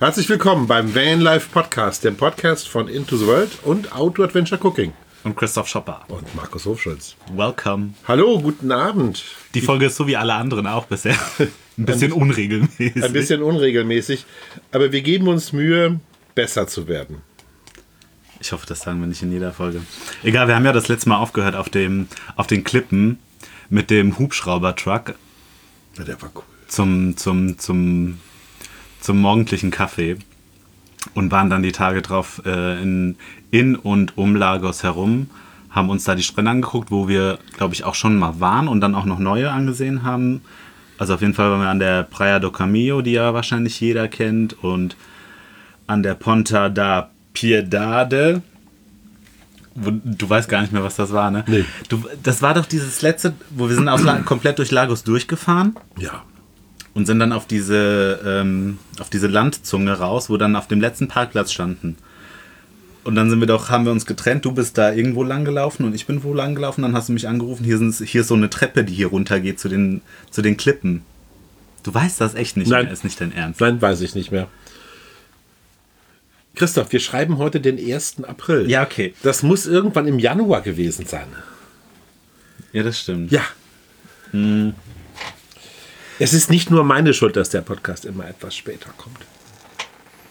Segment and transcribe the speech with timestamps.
[0.00, 4.60] Herzlich willkommen beim Van Life Podcast, dem Podcast von Into the World und Outdoor Adventure
[4.64, 4.92] Cooking.
[5.24, 6.04] Und Christoph Schopper.
[6.06, 7.16] Und Markus Hofschulz.
[7.34, 7.94] Welcome.
[8.06, 9.24] Hallo, guten Abend.
[9.54, 11.16] Die Folge ist so wie alle anderen auch bisher.
[11.76, 13.02] Ein bisschen unregelmäßig.
[13.02, 14.24] Ein bisschen unregelmäßig,
[14.70, 15.98] aber wir geben uns Mühe,
[16.36, 17.20] besser zu werden.
[18.38, 19.80] Ich hoffe, das sagen wir nicht in jeder Folge.
[20.22, 22.06] Egal, wir haben ja das letzte Mal aufgehört auf, dem,
[22.36, 23.18] auf den Klippen
[23.68, 25.14] mit dem Hubschrauber-Truck.
[25.98, 26.44] Ja, der war cool.
[26.68, 28.20] Zum, zum, zum
[29.00, 30.16] zum morgendlichen Kaffee
[31.14, 33.16] und waren dann die Tage drauf äh, in,
[33.50, 35.30] in und um Lagos herum,
[35.70, 38.80] haben uns da die Strände angeguckt, wo wir, glaube ich, auch schon mal waren und
[38.80, 40.42] dann auch noch neue angesehen haben.
[40.96, 44.08] Also auf jeden Fall waren wir an der Praia do Camillo, die ja wahrscheinlich jeder
[44.08, 44.96] kennt, und
[45.86, 48.42] an der Ponta da Piedade.
[49.74, 51.44] Du weißt gar nicht mehr, was das war, ne?
[51.46, 51.64] Nee.
[51.88, 55.76] Du, das war doch dieses letzte, wo wir sind aus, komplett durch Lagos durchgefahren.
[55.98, 56.24] Ja
[56.94, 61.08] und sind dann auf diese, ähm, auf diese Landzunge raus, wo dann auf dem letzten
[61.08, 61.96] Parkplatz standen.
[63.04, 64.44] Und dann sind wir doch, haben wir uns getrennt.
[64.44, 66.82] Du bist da irgendwo lang gelaufen und ich bin wo lang gelaufen.
[66.82, 67.64] Dann hast du mich angerufen.
[67.64, 71.02] Hier, sind, hier ist so eine Treppe, die hier runtergeht zu den, zu den Klippen.
[71.84, 72.84] Du weißt das echt nicht Nein.
[72.84, 73.60] mehr, ist nicht dein Ernst.
[73.60, 74.48] Nein, weiß ich nicht mehr.
[76.54, 78.24] Christoph, wir schreiben heute den 1.
[78.24, 78.68] April.
[78.68, 79.14] Ja, okay.
[79.22, 81.28] Das muss irgendwann im Januar gewesen sein.
[82.72, 83.30] Ja, das stimmt.
[83.30, 83.42] Ja.
[84.32, 84.74] Hm.
[86.18, 89.18] Es ist nicht nur meine Schuld, dass der Podcast immer etwas später kommt.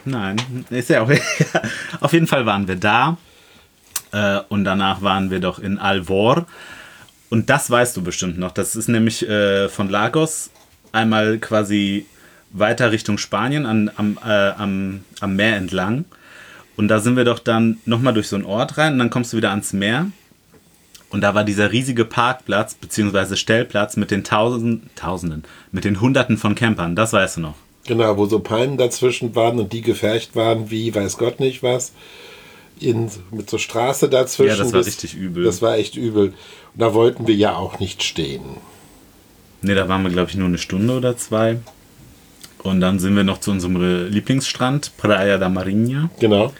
[0.04, 0.38] Nein,
[0.70, 1.12] ist ja auch.
[2.02, 3.18] Auf jeden Fall waren wir da.
[4.12, 6.46] Äh, und danach waren wir doch in Alvor.
[7.30, 8.52] Und das weißt du bestimmt noch.
[8.52, 10.50] Das ist nämlich äh, von Lagos
[10.92, 12.06] einmal quasi
[12.52, 16.06] weiter Richtung Spanien an, am, äh, am, am Meer entlang.
[16.76, 19.34] Und da sind wir doch dann nochmal durch so einen Ort rein und dann kommst
[19.34, 20.08] du wieder ans Meer.
[21.10, 23.36] Und da war dieser riesige Parkplatz bzw.
[23.36, 26.96] Stellplatz mit den Tausend, Tausenden, mit den Hunderten von Campern.
[26.96, 27.56] Das weißt du noch.
[27.86, 31.94] Genau, wo so Palmen dazwischen waren und die gefercht waren wie weiß Gott nicht was.
[32.80, 34.58] In, mit so Straße dazwischen.
[34.58, 35.46] Ja, das war das, richtig übel.
[35.46, 36.28] Das war echt übel.
[36.28, 36.36] Und
[36.76, 38.44] da wollten wir ja auch nicht stehen.
[39.62, 41.58] Ne, da waren wir, glaube ich, nur eine Stunde oder zwei.
[42.62, 46.10] Und dann sind wir noch zu unserem Lieblingsstrand, Praia da Marinha.
[46.20, 46.54] Genau.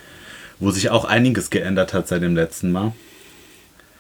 [0.60, 2.94] Wo sich auch einiges geändert hat seit dem letzten Mal.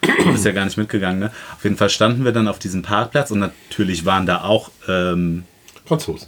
[0.18, 1.31] Du bist ja gar nicht mitgegangen, ne?
[1.56, 5.44] Auf jeden Fall standen wir dann auf diesem Parkplatz und natürlich waren da auch ähm,
[5.85, 6.28] Franzosen.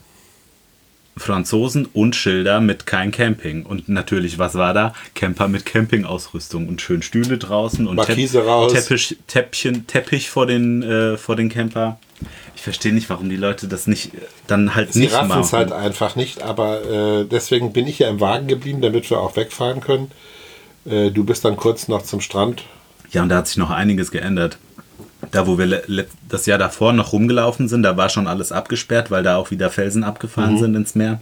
[1.20, 3.66] Franzosen und Schilder mit kein Camping.
[3.66, 4.94] Und natürlich, was war da?
[5.14, 8.74] Camper mit Campingausrüstung und schön Stühle draußen und Markise raus.
[8.74, 12.00] Teppich, Teppchen, Teppich vor den, äh, vor den Camper.
[12.56, 14.12] Ich verstehe nicht, warum die Leute das nicht
[14.48, 15.28] dann halt Sie nicht machen.
[15.28, 15.42] Sie machen.
[15.42, 19.20] es halt einfach nicht, aber äh, deswegen bin ich ja im Wagen geblieben, damit wir
[19.20, 20.12] auch wegfahren können.
[20.86, 22.64] Äh, du bist dann kurz noch zum Strand
[23.12, 24.58] ja, und da hat sich noch einiges geändert.
[25.32, 25.84] Da, wo wir
[26.28, 29.70] das Jahr davor noch rumgelaufen sind, da war schon alles abgesperrt, weil da auch wieder
[29.70, 30.60] Felsen abgefahren mhm.
[30.60, 31.22] sind ins Meer.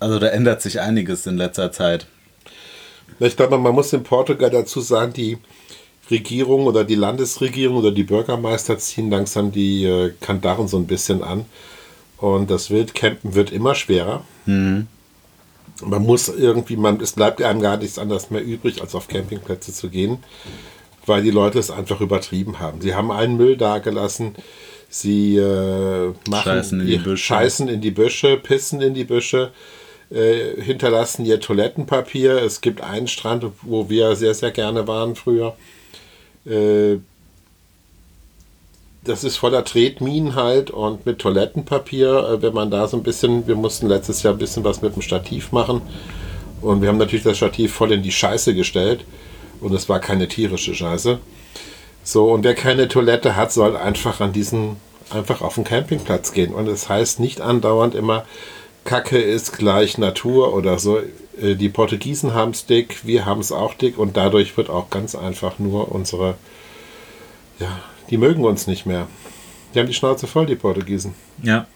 [0.00, 2.06] Also da ändert sich einiges in letzter Zeit.
[3.20, 5.38] Ich glaube, man muss in Portugal dazu sagen, die
[6.10, 11.22] Regierung oder die Landesregierung oder die Bürgermeister ziehen langsam die äh, Kandaren so ein bisschen
[11.22, 11.44] an.
[12.16, 14.24] Und das Wildcampen wird immer schwerer.
[14.46, 14.88] Mhm
[15.84, 19.72] man muss irgendwie, man, es bleibt einem gar nichts anderes mehr übrig, als auf Campingplätze
[19.72, 20.18] zu gehen,
[21.06, 22.80] weil die Leute es einfach übertrieben haben.
[22.80, 24.34] Sie haben einen Müll dagelassen,
[24.88, 27.16] sie äh, machen, scheißen in, die Büsche.
[27.16, 29.50] scheißen in die Büsche, pissen in die Büsche,
[30.10, 32.42] äh, hinterlassen ihr Toilettenpapier.
[32.42, 35.56] Es gibt einen Strand, wo wir sehr, sehr gerne waren früher.
[36.44, 36.98] Äh,
[39.04, 43.46] das ist voller Tretminen halt und mit Toilettenpapier, äh, wenn man da so ein bisschen,
[43.46, 45.82] wir mussten letztes Jahr ein bisschen was mit dem Stativ machen
[46.60, 49.04] und wir haben natürlich das Stativ voll in die Scheiße gestellt
[49.60, 51.18] und es war keine tierische Scheiße.
[52.04, 54.76] So, und wer keine Toilette hat, soll einfach an diesen,
[55.10, 56.52] einfach auf den Campingplatz gehen.
[56.52, 58.24] Und es das heißt nicht andauernd immer,
[58.84, 60.98] Kacke ist gleich Natur oder so.
[61.40, 64.90] Äh, die Portugiesen haben es dick, wir haben es auch dick und dadurch wird auch
[64.90, 66.34] ganz einfach nur unsere,
[67.60, 67.78] ja,
[68.10, 69.06] die mögen uns nicht mehr.
[69.74, 71.14] Die haben die Schnauze voll, die Portugiesen.
[71.42, 71.66] Ja.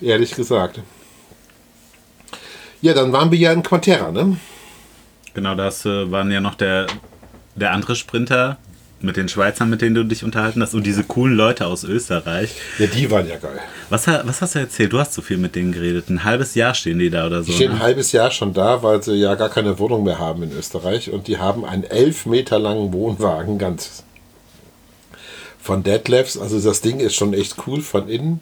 [0.00, 0.80] Ehrlich gesagt.
[2.80, 4.38] Ja, dann waren wir ja in Quantera, ne?
[5.34, 6.86] Genau, das äh, waren ja noch der,
[7.54, 8.58] der andere Sprinter
[9.02, 12.54] mit den Schweizern, mit denen du dich unterhalten hast und diese coolen Leute aus Österreich.
[12.78, 13.58] Ja, die waren ja geil.
[13.88, 14.92] Was, was hast du erzählt?
[14.92, 16.10] Du hast so viel mit denen geredet.
[16.10, 17.46] Ein halbes Jahr stehen die da oder so.
[17.46, 17.76] Die stehen ne?
[17.76, 21.10] ein halbes Jahr schon da, weil sie ja gar keine Wohnung mehr haben in Österreich
[21.10, 24.04] und die haben einen elf Meter langen Wohnwagen, ganz
[25.62, 26.38] von Deadlifts.
[26.38, 28.40] Also das Ding ist schon echt cool von innen.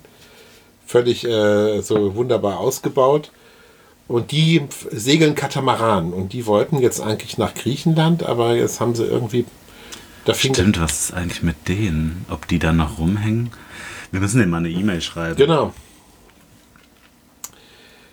[0.87, 3.31] Völlig äh, so wunderbar ausgebaut.
[4.07, 6.13] Und die segeln Katamaran.
[6.13, 9.45] Und die wollten jetzt eigentlich nach Griechenland, aber jetzt haben sie irgendwie.
[10.25, 12.27] Da Stimmt, was ist eigentlich mit denen?
[12.31, 13.51] Ob die da noch rumhängen?
[14.11, 15.37] Wir müssen denen mal eine E-Mail schreiben.
[15.37, 15.73] Genau.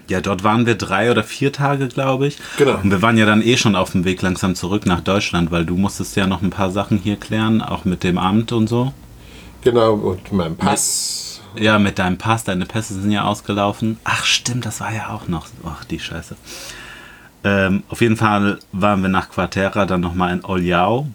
[0.08, 2.38] Ja, dort waren wir drei oder vier Tage, glaube ich.
[2.58, 2.78] Genau.
[2.78, 5.66] Und wir waren ja dann eh schon auf dem Weg langsam zurück nach Deutschland, weil
[5.66, 8.94] du musstest ja noch ein paar Sachen hier klären, auch mit dem Amt und so.
[9.64, 11.42] Genau, und mein Pass.
[11.56, 13.98] Ja, mit deinem Pass, deine Pässe sind ja ausgelaufen.
[14.04, 15.48] Ach, stimmt, das war ja auch noch.
[15.66, 16.36] Ach, die Scheiße.
[17.44, 21.08] Ähm, auf jeden Fall waren wir nach Quartera dann nochmal in Oljau,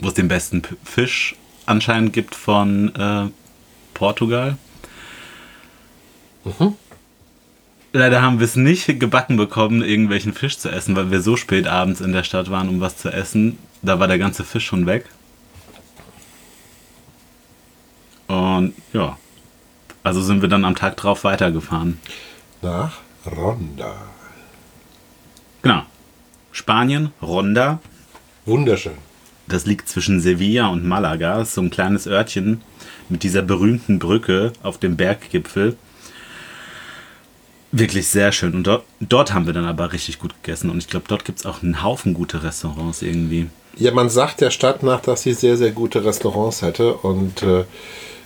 [0.00, 1.36] wo es den besten P Fisch
[1.66, 3.28] anscheinend gibt von äh,
[3.94, 4.58] Portugal.
[7.96, 11.68] Leider haben wir es nicht gebacken bekommen, irgendwelchen Fisch zu essen, weil wir so spät
[11.68, 13.56] abends in der Stadt waren, um was zu essen.
[13.82, 15.04] Da war der ganze Fisch schon weg.
[18.26, 19.16] Und ja,
[20.02, 22.00] also sind wir dann am Tag drauf weitergefahren.
[22.62, 23.94] Nach Ronda.
[25.62, 25.82] Genau.
[26.50, 27.78] Spanien, Ronda.
[28.44, 28.98] Wunderschön.
[29.46, 31.38] Das liegt zwischen Sevilla und Malaga.
[31.38, 32.60] Das ist so ein kleines Örtchen
[33.08, 35.76] mit dieser berühmten Brücke auf dem Berggipfel.
[37.76, 38.54] Wirklich sehr schön.
[38.54, 40.70] Und dort, dort haben wir dann aber richtig gut gegessen.
[40.70, 43.48] Und ich glaube, dort gibt es auch einen Haufen gute Restaurants irgendwie.
[43.76, 46.94] Ja, man sagt der Stadt nach, dass sie sehr, sehr gute Restaurants hätte.
[46.94, 47.62] Und äh,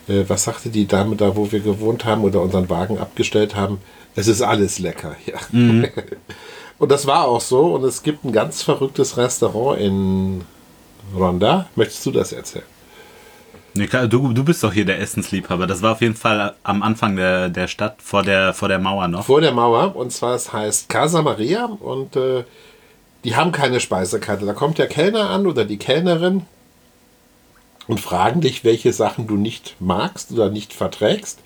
[0.07, 3.79] äh, was sagte die Dame da, wo wir gewohnt haben oder unseren Wagen abgestellt haben?
[4.15, 5.39] Es ist alles lecker, ja.
[6.79, 7.75] und das war auch so.
[7.77, 10.43] Und es gibt ein ganz verrücktes Restaurant in
[11.17, 11.71] Ronda.
[11.75, 12.67] Möchtest du das erzählen?
[13.79, 15.69] Nee, klar, du, du bist doch hier der Essensliebhaber.
[15.69, 19.07] Das war auf jeden Fall am Anfang der, der Stadt, vor der, vor der Mauer
[19.07, 19.27] noch.
[19.27, 19.95] Vor der Mauer.
[19.95, 21.67] Und zwar, es heißt Casa Maria.
[21.67, 22.43] Und äh,
[23.23, 24.47] die haben keine Speisekarte.
[24.47, 26.43] Da kommt der Kellner an oder die Kellnerin
[27.87, 31.39] und fragen dich, welche Sachen du nicht magst oder nicht verträgst.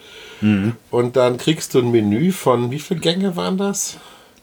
[0.91, 3.99] Und dann kriegst du ein Menü von, wie viele Gänge waren das?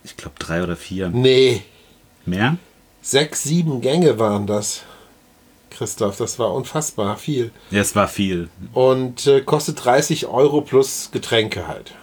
[0.06, 1.10] Ich glaube drei oder vier.
[1.10, 1.62] Nee,
[2.26, 2.56] Mehr?
[3.02, 4.84] sechs, sieben Gänge waren das.
[5.70, 7.52] Christoph, das war unfassbar viel.
[7.72, 8.50] Ja, es war viel.
[8.74, 11.94] Und äh, kostet 30 Euro plus Getränke halt.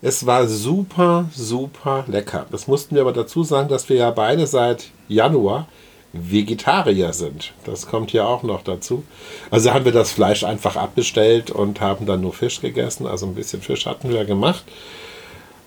[0.00, 2.46] Es war super, super lecker.
[2.50, 5.66] Das mussten wir aber dazu sagen, dass wir ja beide seit Januar
[6.12, 7.52] Vegetarier sind.
[7.64, 9.04] Das kommt ja auch noch dazu.
[9.50, 13.06] Also haben wir das Fleisch einfach abbestellt und haben dann nur Fisch gegessen.
[13.06, 14.64] Also ein bisschen Fisch hatten wir gemacht.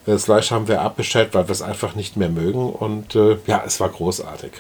[0.06, 2.72] Das Fleisch haben wir abbestellt, weil wir es einfach nicht mehr mögen.
[2.72, 4.52] Und äh, ja, es war großartig.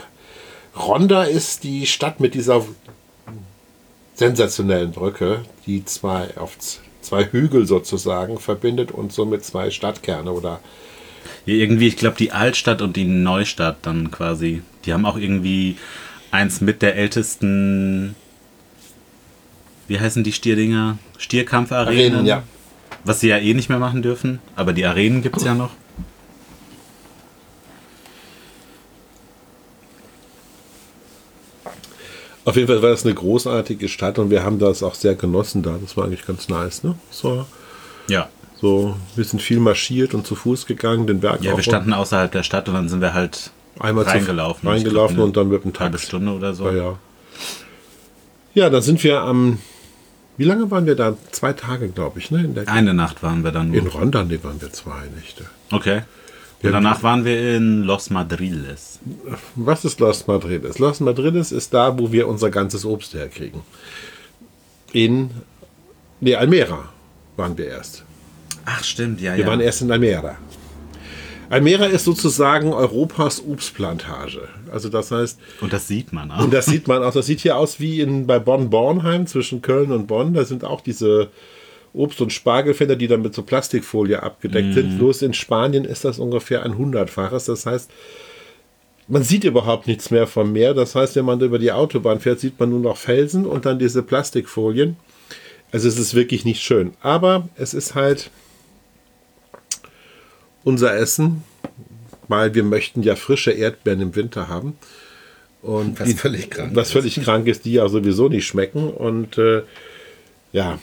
[0.76, 2.66] Ronda ist die Stadt mit dieser
[4.16, 6.58] sensationellen Brücke, die zwei auf
[7.02, 10.60] zwei Hügel sozusagen verbindet und somit zwei Stadtkerne oder
[11.46, 14.62] Ja, irgendwie, ich glaube, die Altstadt und die Neustadt dann quasi.
[14.86, 15.78] Die haben auch irgendwie
[16.30, 18.16] eins mit der ältesten.
[19.88, 20.98] Wie heißen die Stierdinger?
[21.18, 22.14] Stierkampfarenen.
[22.14, 22.44] Arenen, ja.
[23.04, 24.40] Was sie ja eh nicht mehr machen dürfen.
[24.56, 25.72] Aber die Arenen gibt es ja noch.
[32.46, 35.62] Auf jeden Fall war das eine großartige Stadt und wir haben das auch sehr genossen
[35.62, 35.78] da.
[35.82, 36.96] Das war eigentlich ganz nice, ne?
[37.12, 37.46] So,
[38.08, 38.30] Ja.
[38.60, 42.32] so wir sind viel marschiert und zu Fuß gegangen, den Berg Ja, wir standen außerhalb
[42.32, 44.68] der Stadt und dann sind wir halt einmal reingelaufen.
[44.68, 46.08] Reingelaufen glaub, und dann mit dem eine halbe Taxi.
[46.08, 46.66] Stunde oder so.
[46.70, 46.98] Ja, ja.
[48.54, 49.60] Ja, dann sind wir am.
[50.38, 51.16] Wie lange waren wir da?
[51.32, 52.44] Zwei Tage, glaube ich, ne?
[52.44, 53.94] In, der, Eine Nacht waren wir dann in nur.
[53.94, 55.46] Ronda, ne, waren wir zwei Nächte.
[55.72, 56.02] Okay.
[56.64, 59.00] Und danach waren wir in Los Madriles.
[59.56, 60.78] Was ist Los Madrides?
[60.80, 63.62] Los Madrides ist da, wo wir unser ganzes Obst herkriegen.
[64.94, 65.32] In.
[66.20, 66.90] Ne, Almera
[67.36, 68.04] waren wir erst.
[68.66, 69.48] Ach, stimmt, ja, Wir ja.
[69.48, 70.38] waren erst in Almera.
[71.50, 74.48] Almera ist sozusagen Europas Obstplantage.
[74.72, 76.44] Also das heißt, Und das sieht man auch.
[76.44, 79.92] und das sieht man auch, das sieht hier aus wie in, bei Bonn-Bornheim zwischen Köln
[79.92, 80.34] und Bonn.
[80.34, 81.30] Da sind auch diese
[81.94, 84.98] Obst- und Spargelfelder, die dann mit so Plastikfolie abgedeckt sind.
[84.98, 87.46] Bloß in Spanien ist das ungefähr ein hundertfaches.
[87.46, 87.92] Das heißt,
[89.08, 90.74] man sieht überhaupt nichts mehr vom Meer.
[90.74, 93.78] Das heißt, wenn man über die Autobahn fährt, sieht man nur noch Felsen und dann
[93.78, 94.96] diese Plastikfolien.
[95.72, 96.94] Also es ist wirklich nicht schön.
[97.02, 98.30] Aber es ist halt
[100.64, 101.44] unser Essen,
[102.28, 104.78] weil wir möchten ja frische Erdbeeren im Winter haben.
[105.62, 108.90] Und Was völlig krank Was völlig krank ist, die ja sowieso nicht schmecken.
[108.90, 109.64] Und äh,
[110.54, 110.80] ja,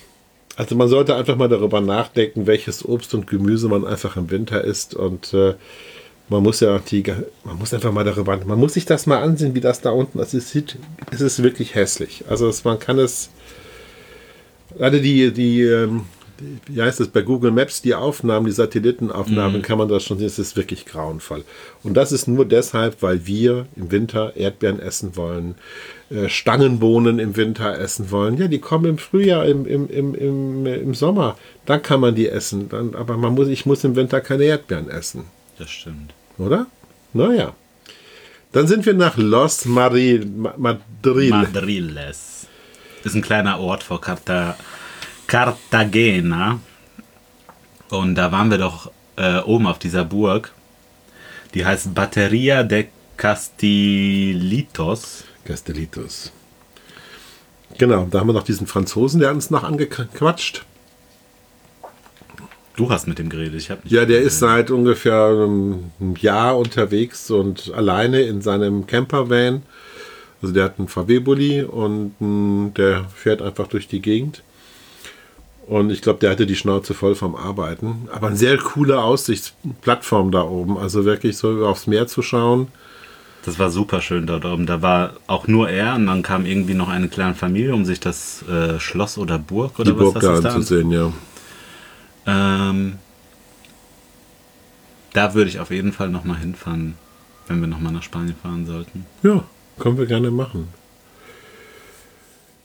[0.59, 4.65] also man sollte einfach mal darüber nachdenken, welches Obst und Gemüse man einfach im Winter
[4.65, 4.93] isst.
[4.93, 5.55] Und äh,
[6.29, 7.05] man muss ja die,
[7.45, 10.19] man muss einfach mal darüber, man muss sich das mal ansehen, wie das da unten
[10.19, 10.35] ist.
[10.35, 12.25] Es, ist wirklich hässlich.
[12.29, 13.31] Also es, man kann es,
[14.77, 16.18] gerade die, die, ähm, die,
[16.67, 20.27] wie heißt es, bei Google Maps, die Aufnahmen, die Satellitenaufnahmen, kann man das schon sehen,
[20.29, 21.45] es ist wirklich grauenvoll.
[21.83, 25.57] Und das ist nur deshalb, weil wir im Winter Erdbeeren essen wollen,
[26.11, 28.37] äh, Stangenbohnen im Winter essen wollen.
[28.39, 31.37] Ja, die kommen im Frühjahr, im, im, im, im, im Sommer.
[31.67, 32.69] Dann kann man die essen.
[32.69, 35.25] Dann, aber man muss, ich muss im Winter keine Erdbeeren essen.
[35.59, 36.15] Das stimmt.
[36.39, 36.67] Oder?
[37.13, 37.55] Naja.
[38.53, 41.31] Dann sind wir nach Los Mari, Ma- Madrid.
[41.31, 42.47] Madriles.
[43.05, 44.57] Ist ein kleiner Ort vor Carta
[45.29, 46.59] Cartagena.
[47.91, 50.53] Und da waren wir doch äh, oben auf dieser Burg.
[51.55, 54.35] Die heißt Batteria de Castilitos.
[55.45, 56.33] Castellitos.
[57.77, 60.65] Genau, da haben wir noch diesen Franzosen, der uns noch angequatscht.
[62.77, 63.93] Du hast mit dem geredet, ich habe nicht.
[63.93, 69.63] Ja, der ist seit ungefähr einem Jahr unterwegs und alleine in seinem Campervan.
[70.41, 74.43] Also der hat einen VW-Bully und mm, der fährt einfach durch die Gegend.
[75.69, 78.09] Und ich glaube, der hatte die Schnauze voll vom Arbeiten.
[78.11, 80.79] Aber eine sehr coole Aussichtsplattform da oben.
[80.79, 82.69] Also wirklich so aufs Meer zu schauen.
[83.45, 84.65] Das war super schön dort oben.
[84.65, 88.01] Da war auch nur er und dann kam irgendwie noch eine kleine Familie, um sich
[88.01, 91.13] das äh, Schloss oder Burg oder die was Burg ist da anzusehen, ja.
[92.27, 92.95] Ähm,
[95.13, 96.95] da würde ich auf jeden Fall nochmal hinfahren,
[97.47, 99.05] wenn wir nochmal nach Spanien fahren sollten.
[99.23, 99.45] Ja,
[99.79, 100.69] können wir gerne machen.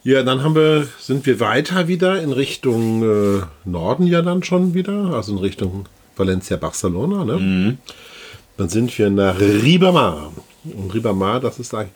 [0.04, 4.74] Ja, dann haben wir, sind wir weiter wieder in Richtung äh, Norden ja dann schon
[4.74, 7.24] wieder, also in Richtung Valencia, Barcelona.
[7.24, 7.38] Ne?
[7.38, 7.78] Mhm.
[8.58, 10.34] Dann sind wir nach Ribamar.
[10.66, 11.94] Und Ribamar, das ist eigentlich,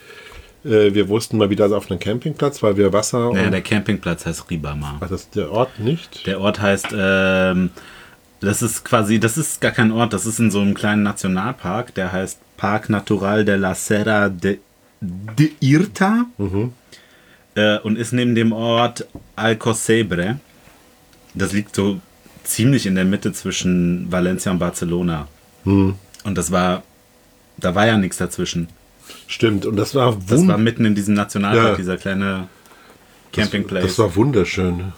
[0.64, 4.50] äh, wir wussten mal wieder auf einem Campingplatz, weil wir Wasser Naja, der Campingplatz heißt
[4.50, 5.00] Ribamar.
[5.02, 6.26] Ach, das ist der Ort nicht.
[6.26, 7.72] Der Ort heißt, ähm,
[8.40, 11.94] das ist quasi, das ist gar kein Ort, das ist in so einem kleinen Nationalpark,
[11.96, 14.60] der heißt Park Natural de la Serra de,
[15.02, 16.26] de Irta
[17.58, 20.40] äh, und ist neben dem Ort Alcocebre.
[21.34, 22.00] Das liegt so
[22.44, 25.28] ziemlich in der Mitte zwischen Valencia und Barcelona.
[25.66, 26.84] Und das war,
[27.58, 28.70] da war ja nichts dazwischen.
[29.28, 31.76] Stimmt, und das war Das war mitten in diesem Nationalpark, Ja.
[31.76, 32.48] dieser kleine
[33.32, 33.84] das, Campingplatz.
[33.84, 34.94] das war wunderschön.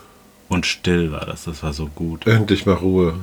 [0.48, 2.28] und still war das, das war so gut.
[2.28, 3.16] Endlich mal Ruhe.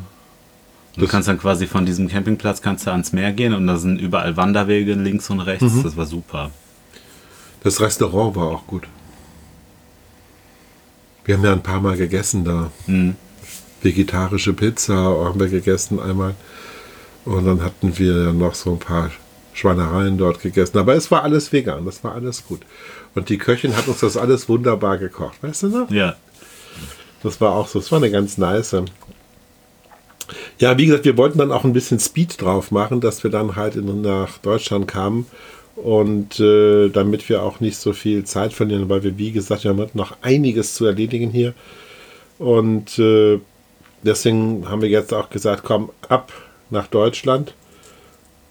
[0.97, 4.01] Du kannst dann quasi von diesem Campingplatz kannst du ans Meer gehen und da sind
[4.01, 5.63] überall Wanderwege links und rechts.
[5.75, 5.83] Mhm.
[5.83, 6.51] Das war super.
[7.63, 8.85] Das Restaurant war auch gut.
[11.27, 12.71] Wir haben ja ein paar Mal gegessen da.
[12.87, 13.17] Mhm.
[13.83, 16.35] Vegetarische Pizza haben wir gegessen einmal.
[17.25, 19.11] Und dann hatten wir noch so ein paar
[19.53, 20.79] Schweinereien dort gegessen.
[20.79, 22.61] Aber es war alles vegan, das war alles gut.
[23.15, 25.43] Und die Köchin hat uns das alles wunderbar gekocht.
[25.43, 25.91] Weißt du noch?
[25.91, 26.15] Ja.
[27.23, 28.77] Das war auch so, das war eine ganz nice.
[30.59, 33.57] Ja, wie gesagt, wir wollten dann auch ein bisschen Speed drauf machen, dass wir dann
[33.57, 35.27] halt in, nach Deutschland kamen
[35.77, 39.71] und äh, damit wir auch nicht so viel Zeit verlieren, weil wir, wie gesagt, wir
[39.71, 41.53] haben noch einiges zu erledigen hier.
[42.39, 43.39] Und äh,
[44.03, 46.33] deswegen haben wir jetzt auch gesagt, komm, ab
[46.71, 47.55] nach Deutschland.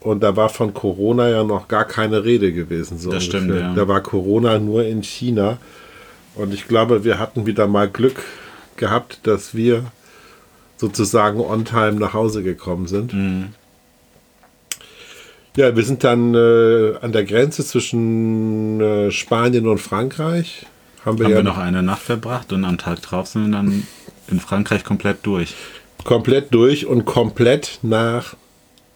[0.01, 2.99] Und da war von Corona ja noch gar keine Rede gewesen.
[2.99, 3.69] So Das stimmt, ungefähr.
[3.69, 3.73] ja.
[3.73, 5.57] Da war Corona nur in China.
[6.35, 8.21] Und ich glaube, wir hatten wieder mal Glück
[8.77, 9.85] gehabt, dass wir
[10.77, 13.13] sozusagen on time nach Hause gekommen sind.
[13.13, 13.47] Mhm.
[15.55, 20.65] Ja, wir sind dann äh, an der Grenze zwischen äh, Spanien und Frankreich.
[21.05, 23.51] Haben wir Haben ja wir noch eine Nacht verbracht und am Tag drauf sind wir
[23.53, 23.87] dann
[24.27, 25.53] in Frankreich komplett durch.
[26.03, 28.35] komplett durch und komplett nach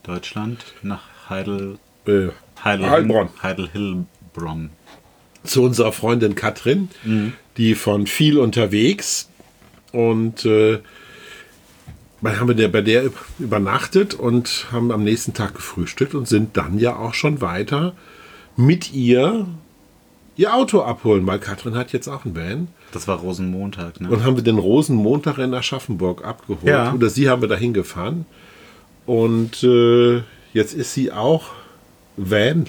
[0.04, 2.28] Deutschland nach Heidel, äh,
[2.64, 3.30] Heidel, Heilbronn.
[3.42, 4.72] Heidel Hillbronn.
[5.44, 6.90] zu unserer Freundin Katrin,
[7.58, 9.30] die von viel unterwegs
[9.92, 10.80] und äh,
[12.24, 13.10] haben wir der, bei der
[13.40, 17.94] übernachtet und haben am nächsten Tag gefrühstückt und sind dann ja auch schon weiter
[18.58, 19.48] mit ihr
[20.40, 22.70] ihr Auto abholen, weil Katrin hat jetzt auch einen Van.
[22.94, 24.10] Das war Rosenmontag, ne?
[24.10, 26.64] Und haben wir den Rosenmontag in Aschaffenburg abgeholt.
[26.64, 26.94] Ja.
[26.94, 28.26] Oder sie haben wir dahin gefahren.
[29.06, 30.22] Und äh,
[30.54, 31.48] jetzt ist sie auch
[32.16, 32.68] Van,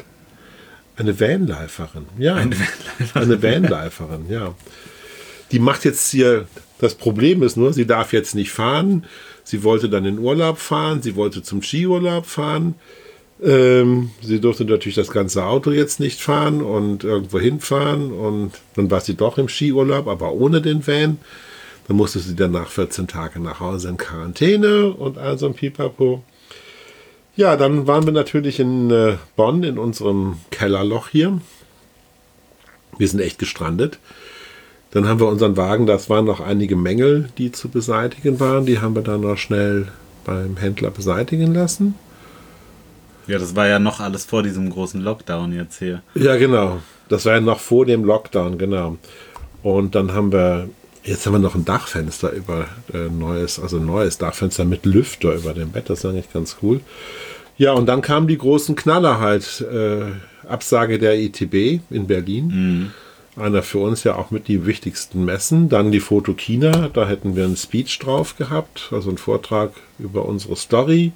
[0.97, 2.07] eine Vanliferin.
[2.19, 2.57] Ja, Eine
[3.14, 4.54] eine Vanliferin, ja.
[5.52, 9.04] Die macht jetzt hier, das Problem ist nur, sie darf jetzt nicht fahren.
[9.50, 12.76] Sie wollte dann in Urlaub fahren, sie wollte zum Skiurlaub fahren.
[13.42, 18.12] Ähm, sie durfte natürlich das ganze Auto jetzt nicht fahren und irgendwo hinfahren.
[18.12, 21.19] Und dann war sie doch im Skiurlaub, aber ohne den Van.
[21.88, 25.54] Dann musste sie dann nach 14 Tagen nach Hause in Quarantäne und all so ein
[25.54, 26.23] Pipapo.
[27.35, 31.40] Ja, dann waren wir natürlich in äh, Bonn in unserem Kellerloch hier.
[32.99, 33.99] Wir sind echt gestrandet.
[34.92, 38.66] Dann haben wir unseren Wagen, das waren noch einige Mängel, die zu beseitigen waren.
[38.66, 39.88] Die haben wir dann noch schnell
[40.25, 41.94] beim Händler beseitigen lassen.
[43.26, 46.02] Ja, das war ja noch alles vor diesem großen Lockdown jetzt hier.
[46.14, 46.80] Ja, genau.
[47.09, 48.97] Das war ja noch vor dem Lockdown, genau.
[49.62, 50.68] Und dann haben wir,
[51.04, 55.35] jetzt haben wir noch ein Dachfenster über äh, neues, also ein neues Dachfenster mit Lüfter
[55.35, 55.88] über dem Bett.
[55.88, 56.80] Das ist eigentlich ganz cool.
[57.56, 59.61] Ja, und dann kamen die großen Knaller halt.
[59.61, 60.06] Äh,
[60.49, 62.92] Absage der ITB in Berlin.
[63.40, 65.68] Einer für uns ja auch mit die wichtigsten Messen.
[65.68, 70.56] Dann die Fotokina, da hätten wir einen Speech drauf gehabt, also einen Vortrag über unsere
[70.56, 71.12] Story.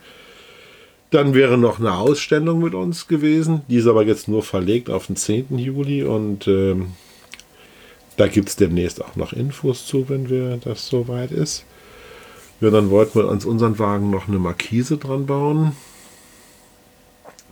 [1.11, 3.62] Dann wäre noch eine Ausstellung mit uns gewesen.
[3.69, 5.59] Die ist aber jetzt nur verlegt auf den 10.
[5.59, 6.93] Juli und ähm,
[8.16, 11.64] da gibt es demnächst auch noch Infos zu, wenn wir das soweit ist.
[12.61, 15.73] Ja, dann wollten wir ans unseren Wagen noch eine Markise dran bauen.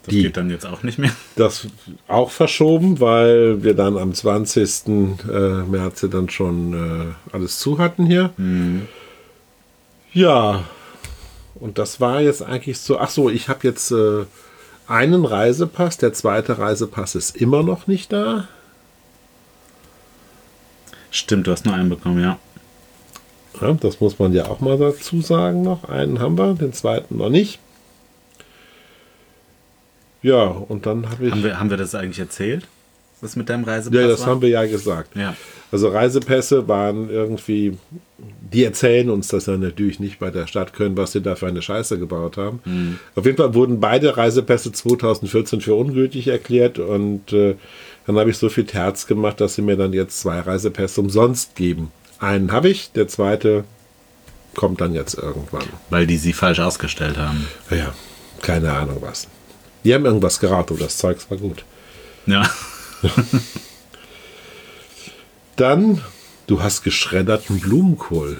[0.04, 0.22] Das Die.
[0.22, 1.12] geht dann jetzt auch nicht mehr.
[1.36, 1.68] Das
[2.08, 4.88] auch verschoben, weil wir dann am 20.
[4.88, 8.30] äh, März dann schon äh, alles zu hatten hier.
[10.12, 10.64] Ja,
[11.54, 12.98] und das war jetzt eigentlich so.
[12.98, 14.24] Ach so, ich habe jetzt äh,
[14.88, 15.98] einen Reisepass.
[15.98, 18.48] Der zweite Reisepass ist immer noch nicht da.
[21.10, 22.38] Stimmt, du hast nur einen bekommen, ja.
[23.60, 25.84] Ja, das muss man ja auch mal dazu sagen noch.
[25.84, 27.60] Einen haben wir, den zweiten noch nicht.
[30.22, 31.32] Ja, und dann habe ich.
[31.32, 32.66] Haben wir, haben wir das eigentlich erzählt?
[33.20, 34.26] Was mit deinem Reisepass ja, das war?
[34.26, 35.16] haben wir ja gesagt.
[35.16, 35.36] Ja.
[35.70, 37.78] Also Reisepässe waren irgendwie,
[38.18, 41.46] die erzählen uns das ja natürlich nicht bei der Stadt Köln, was sie da für
[41.46, 42.60] eine Scheiße gebaut haben.
[42.64, 42.98] Mhm.
[43.14, 47.54] Auf jeden Fall wurden beide Reisepässe 2014 für ungültig erklärt und äh,
[48.06, 51.54] dann habe ich so viel Terz gemacht, dass sie mir dann jetzt zwei Reisepässe umsonst
[51.54, 51.92] geben.
[52.18, 53.64] Einen habe ich, der zweite
[54.56, 55.64] kommt dann jetzt irgendwann.
[55.90, 57.46] Weil die sie falsch ausgestellt haben.
[57.70, 57.94] Ja,
[58.42, 59.28] keine Ahnung was.
[59.84, 61.64] Die haben irgendwas geraten, das Zeugs war gut.
[62.26, 62.48] Ja.
[65.56, 66.00] Dann,
[66.46, 68.38] du hast geschredderten Blumenkohl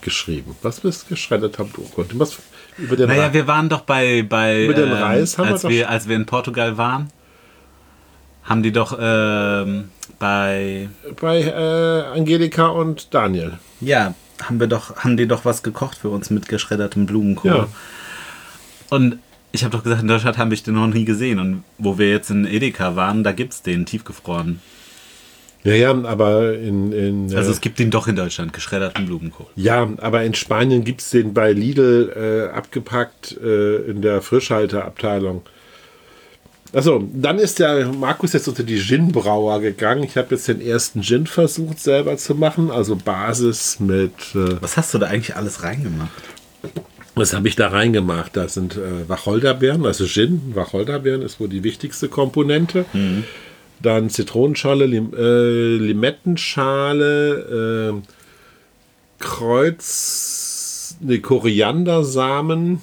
[0.00, 0.56] geschrieben.
[0.62, 2.06] Was ist geschredderter Blumenkohl?
[2.08, 2.38] Du musst
[2.78, 5.52] über den Naja, Ra- wir waren doch bei, bei Über den ähm, Reis haben wir
[5.52, 7.10] als, doch- wir, als wir in Portugal waren,
[8.44, 10.88] haben die doch ähm, bei
[11.20, 13.58] bei äh, Angelika und Daniel.
[13.80, 17.50] ja, haben wir doch, haben die doch was gekocht für uns mit geschreddertem Blumenkohl.
[17.56, 17.68] Ja.
[18.90, 19.18] Und
[19.52, 21.38] ich habe doch gesagt, in Deutschland habe ich den noch nie gesehen.
[21.38, 24.60] Und wo wir jetzt in Edeka waren, da gibt es den tiefgefroren.
[25.64, 29.46] Ja, ja, aber in, in Also äh, es gibt den doch in Deutschland, geschredderten Blumenkohl.
[29.54, 32.12] ja, aber in Spanien gibt es den bei Lidl
[32.50, 35.42] äh, abgepackt äh, in der Frischhalteabteilung.
[36.74, 40.02] Also, dann ist der Markus jetzt unter die Gin-Brauer gegangen.
[40.04, 44.78] Ich habe jetzt den ersten Gin versucht selber zu machen, also Basis mit äh, Was
[44.78, 46.10] hast du da eigentlich alles reingemacht?
[47.14, 48.36] Was habe ich da reingemacht?
[48.36, 50.52] Da sind äh, Wacholderbeeren, also Gin.
[50.54, 52.84] Wacholderbeeren ist wohl die wichtigste Komponente.
[53.80, 57.94] Dann Zitronenschale, Lim äh, Limettenschale, äh,
[59.18, 62.80] Kreuz, ne, Koriandersamen,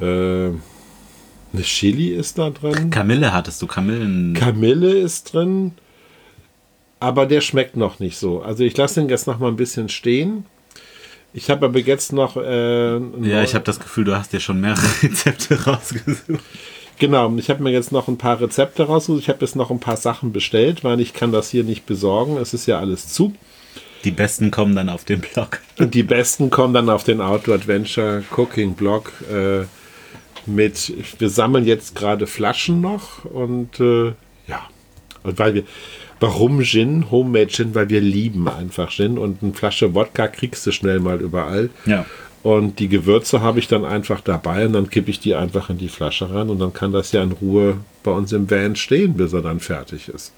[0.00, 0.50] äh,
[1.52, 2.90] eine Chili ist da drin.
[2.90, 4.34] Kamille hattest du, Kamillen.
[4.34, 5.72] Kamille ist drin,
[7.00, 8.40] aber der schmeckt noch nicht so.
[8.40, 10.44] Also ich lasse den jetzt noch mal ein bisschen stehen.
[11.32, 14.60] Ich habe aber jetzt noch äh, ja, ich habe das Gefühl, du hast dir schon
[14.60, 16.42] mehrere Rezepte rausgesucht.
[16.98, 17.32] genau.
[17.36, 19.22] Ich habe mir jetzt noch ein paar Rezepte rausgesucht.
[19.22, 22.36] Ich habe jetzt noch ein paar Sachen bestellt, weil ich kann das hier nicht besorgen.
[22.36, 23.34] Es ist ja alles zu.
[24.04, 25.60] Die besten kommen dann auf den Blog.
[25.78, 29.66] Und die besten kommen dann auf den Outdoor Adventure Cooking Blog äh,
[30.46, 30.92] mit.
[31.18, 34.14] Wir sammeln jetzt gerade Flaschen noch und äh,
[34.48, 34.68] ja.
[35.22, 35.64] Und weil wir.
[36.20, 37.10] Warum Gin?
[37.10, 41.20] Homemade Gin, weil wir lieben einfach Gin und eine Flasche Wodka kriegst du schnell mal
[41.20, 41.70] überall.
[41.86, 42.04] Ja.
[42.42, 45.76] Und die Gewürze habe ich dann einfach dabei und dann kippe ich die einfach in
[45.78, 49.14] die Flasche rein und dann kann das ja in Ruhe bei uns im Van stehen,
[49.14, 50.32] bis er dann fertig ist.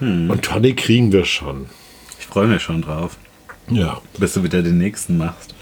[0.00, 1.66] Und Tonic kriegen wir schon.
[2.18, 3.16] Ich freue mich schon drauf,
[3.70, 4.00] Ja.
[4.18, 5.54] bis du wieder den nächsten machst.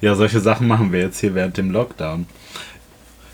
[0.00, 2.26] Ja, solche Sachen machen wir jetzt hier während dem Lockdown.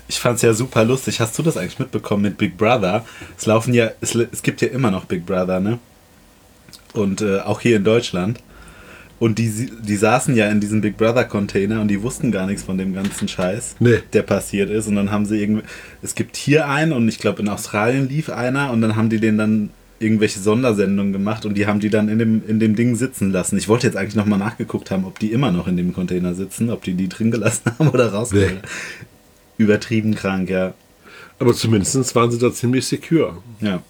[0.07, 1.19] Ich fand es ja super lustig.
[1.19, 3.05] Hast du das eigentlich mitbekommen mit Big Brother?
[3.37, 5.79] Es laufen ja, es, es gibt ja immer noch Big Brother, ne?
[6.93, 8.39] Und äh, auch hier in Deutschland.
[9.19, 12.63] Und die, die saßen ja in diesem Big Brother Container und die wussten gar nichts
[12.63, 13.99] von dem ganzen Scheiß, Nee.
[14.13, 14.87] der passiert ist.
[14.87, 15.63] Und dann haben sie irgendwie,
[16.03, 19.19] es gibt hier einen und ich glaube in Australien lief einer und dann haben die
[19.19, 22.95] den dann irgendwelche Sondersendungen gemacht und die haben die dann in dem, in dem Ding
[22.95, 23.57] sitzen lassen.
[23.57, 26.69] Ich wollte jetzt eigentlich nochmal nachgeguckt haben, ob die immer noch in dem Container sitzen,
[26.69, 28.59] ob die die drin gelassen haben oder rausgeholt.
[29.57, 30.73] Übertrieben krank, ja.
[31.39, 33.37] Aber zumindest waren sie da ziemlich secure.
[33.61, 33.81] Ja.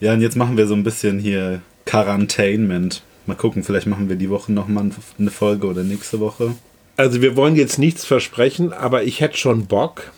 [0.00, 3.02] Ja, und jetzt machen wir so ein bisschen hier Quarantainment.
[3.26, 6.54] Mal gucken, vielleicht machen wir die Woche nochmal eine Folge oder nächste Woche.
[6.96, 10.12] Also wir wollen jetzt nichts versprechen, aber ich hätte schon Bock.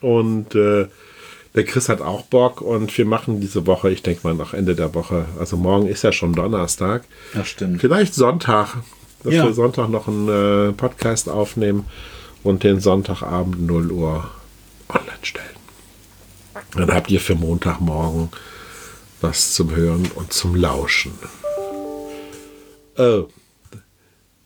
[0.00, 0.86] Und äh,
[1.54, 4.74] der Chris hat auch Bock und wir machen diese Woche, ich denke mal nach Ende
[4.74, 7.80] der Woche, also morgen ist ja schon Donnerstag, Ja, stimmt.
[7.80, 8.76] vielleicht Sonntag,
[9.24, 9.44] dass Ja.
[9.44, 11.86] wir Sonntag noch einen äh, Podcast aufnehmen
[12.42, 14.30] und den Sonntagabend 0 Uhr
[14.88, 15.46] online stellen.
[16.74, 18.30] Dann habt ihr für Montagmorgen
[19.20, 21.12] was zum Hören und zum Lauschen.
[22.96, 23.28] Oh,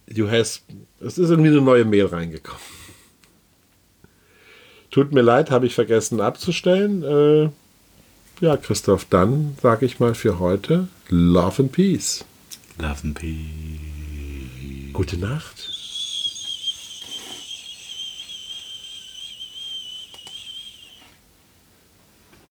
[0.09, 0.63] you has,
[1.01, 2.61] es ist irgendwie eine neue Mail reingekommen.
[4.91, 7.03] Tut mir leid, habe ich vergessen abzustellen.
[7.03, 7.51] Äh,
[8.41, 12.25] ja, Christoph, dann sage ich mal für heute Love and Peace.
[12.79, 14.93] Love and Peace.
[14.93, 15.74] Gute Nacht.